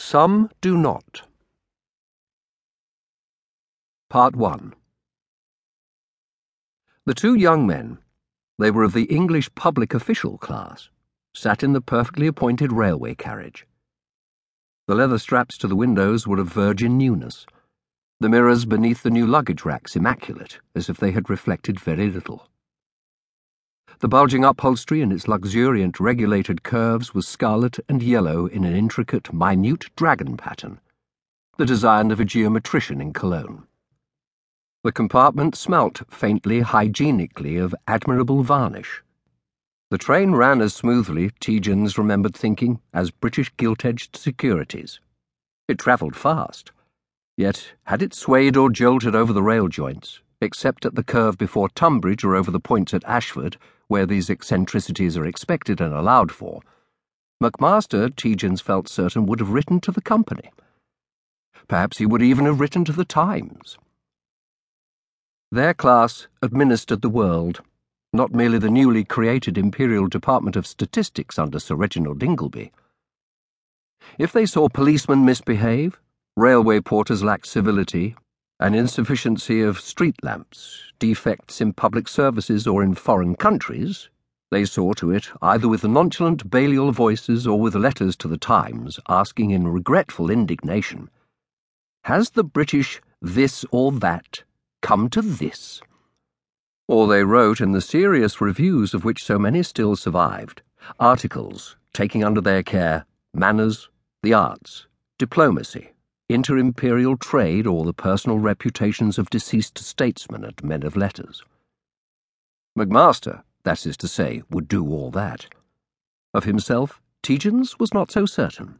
[0.00, 1.22] Some do not.
[4.08, 4.74] Part 1
[7.04, 7.98] The two young men,
[8.58, 10.88] they were of the English public official class,
[11.34, 13.66] sat in the perfectly appointed railway carriage.
[14.88, 17.46] The leather straps to the windows were of virgin newness,
[18.20, 22.48] the mirrors beneath the new luggage racks immaculate, as if they had reflected very little.
[24.00, 29.30] The bulging upholstery in its luxuriant regulated curves was scarlet and yellow in an intricate,
[29.30, 30.80] minute dragon pattern,
[31.58, 33.66] the design of a geometrician in Cologne.
[34.84, 39.02] The compartment smelt faintly hygienically of admirable varnish.
[39.90, 44.98] The train ran as smoothly, Tietjens remembered thinking, as British gilt-edged securities.
[45.68, 46.72] It travelled fast.
[47.36, 51.68] Yet, had it swayed or jolted over the rail joints, except at the curve before
[51.68, 53.58] Tunbridge or over the points at Ashford,
[53.90, 56.60] where these eccentricities are expected and allowed for,
[57.42, 60.52] McMaster, Tietjens felt certain, would have written to the company.
[61.66, 63.78] Perhaps he would even have written to the Times.
[65.50, 67.62] Their class administered the world,
[68.12, 72.70] not merely the newly created Imperial Department of Statistics under Sir Reginald Ingleby.
[74.18, 75.98] If they saw policemen misbehave,
[76.36, 78.14] railway porters lack civility,
[78.60, 84.10] an insufficiency of street lamps, defects in public services or in foreign countries,
[84.50, 89.00] they saw to it either with nonchalant Balliol voices or with letters to the Times
[89.08, 91.08] asking in regretful indignation,
[92.04, 94.42] Has the British this or that
[94.82, 95.80] come to this?
[96.86, 100.60] Or they wrote in the serious reviews of which so many still survived,
[100.98, 103.88] articles taking under their care manners,
[104.22, 104.86] the arts,
[105.18, 105.92] diplomacy,
[106.32, 111.42] inter-imperial trade, or the personal reputations of deceased statesmen and men of letters.
[112.78, 115.46] McMaster, that is to say, would do all that.
[116.32, 118.78] Of himself, Tietjens was not so certain.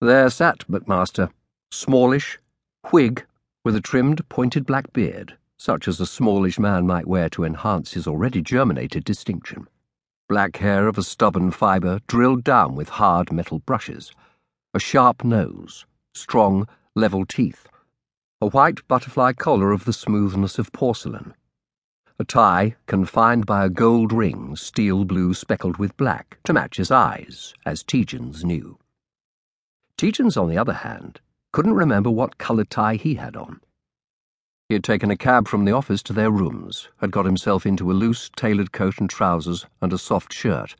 [0.00, 1.30] There sat McMaster,
[1.70, 2.38] smallish,
[2.90, 3.26] Whig,
[3.64, 7.92] with a trimmed, pointed black beard, such as a smallish man might wear to enhance
[7.92, 9.68] his already germinated distinction.
[10.28, 14.12] Black hair of a stubborn fibre drilled down with hard metal brushes,
[14.74, 17.68] a sharp nose, strong, level teeth,
[18.40, 21.34] a white butterfly collar of the smoothness of porcelain,
[22.18, 26.90] a tie confined by a gold ring, steel blue speckled with black, to match his
[26.90, 28.78] eyes, as Tietjens knew.
[29.98, 31.20] Tietjens, on the other hand,
[31.52, 33.60] couldn't remember what coloured tie he had on.
[34.68, 37.90] He had taken a cab from the office to their rooms, had got himself into
[37.90, 40.74] a loose, tailored coat and trousers and a soft shirt,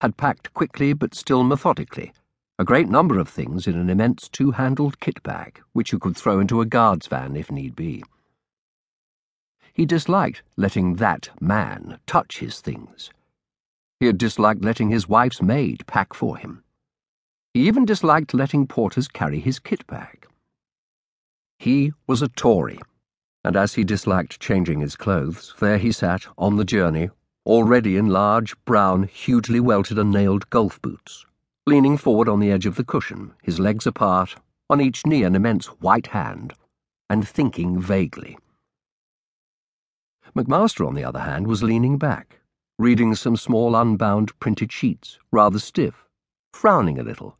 [0.00, 2.12] had packed quickly but still methodically
[2.58, 6.16] a great number of things in an immense two handled kit bag, which you could
[6.16, 8.04] throw into a guard's van if need be.
[9.72, 13.10] He disliked letting that man touch his things.
[14.00, 16.62] He had disliked letting his wife's maid pack for him.
[17.54, 20.26] He even disliked letting porters carry his kit bag.
[21.58, 22.78] He was a Tory,
[23.44, 27.08] and as he disliked changing his clothes, there he sat on the journey,
[27.46, 31.24] already in large, brown, hugely welted and nailed golf boots
[31.66, 34.36] leaning forward on the edge of the cushion, his legs apart,
[34.68, 36.54] on each knee an immense white hand,
[37.08, 38.36] and thinking vaguely.
[40.34, 42.40] McMaster, on the other hand, was leaning back,
[42.78, 46.08] reading some small unbound printed sheets, rather stiff,
[46.52, 47.36] frowning a little.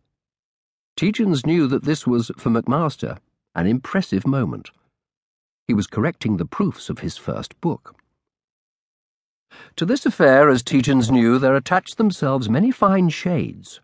[0.97, 3.19] Tietjens knew that this was, for McMaster,
[3.54, 4.71] an impressive moment.
[5.66, 7.97] He was correcting the proofs of his first book.
[9.77, 13.81] To this affair, as Tietjens knew, there attached themselves many fine shades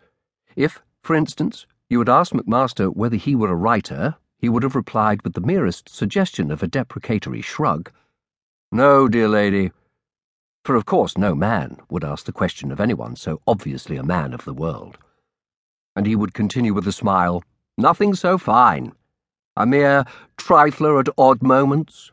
[0.58, 4.74] if, for instance, you had asked McMaster whether he were a writer, he would have
[4.74, 7.92] replied with the merest suggestion of a deprecatory shrug.
[8.72, 9.70] No, dear lady.
[10.64, 14.34] For of course no man would ask the question of anyone so obviously a man
[14.34, 14.98] of the world.
[15.94, 17.42] And he would continue with a smile,
[17.78, 18.92] Nothing so fine.
[19.56, 20.04] A mere
[20.36, 22.10] trifler at odd moments.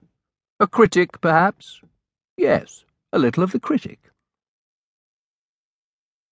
[0.59, 1.81] A critic, perhaps?
[2.37, 4.11] Yes, a little of the critic.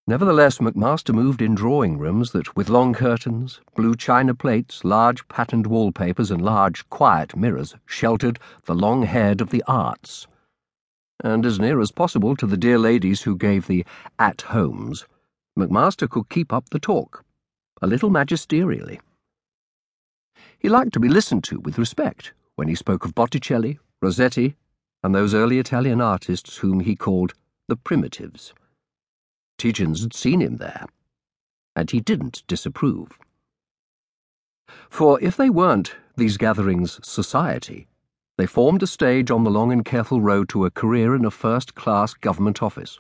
[0.06, 5.66] Nevertheless, McMaster moved in drawing rooms that, with long curtains, blue china plates, large patterned
[5.66, 10.28] wallpapers, and large, quiet mirrors, sheltered the long haired of the arts.
[11.24, 13.86] And as near as possible to the dear ladies who gave the
[14.19, 15.06] at homes,
[15.57, 17.24] McMaster could keep up the talk,
[17.81, 19.00] a little magisterially.
[20.60, 24.57] He liked to be listened to with respect when he spoke of Botticelli, Rossetti,
[25.01, 27.33] and those early Italian artists whom he called
[27.69, 28.54] the primitives.
[29.63, 30.86] Tietjens had seen him there,
[31.74, 33.18] and he didn't disapprove.
[34.89, 37.88] For if they weren't, these gatherings, society,
[38.38, 41.31] they formed a stage on the long and careful road to a career in a
[41.31, 43.00] first class government office.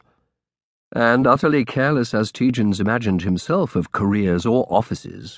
[0.95, 5.31] And utterly careless as Tietjens imagined himself of careers or offices,